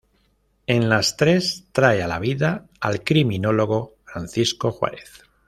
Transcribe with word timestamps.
En 0.65 0.89
las 0.89 1.15
tres, 1.15 1.65
trae 1.73 2.01
a 2.01 2.07
la 2.07 2.17
vida 2.17 2.65
al 2.79 3.03
criminólogo 3.03 3.97
Francisco 4.03 4.71
Juárez. 4.71 5.23